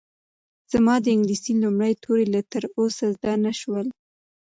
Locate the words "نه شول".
3.45-3.87